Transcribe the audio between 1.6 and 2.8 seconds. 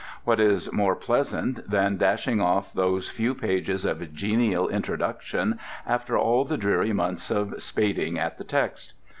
than dashing off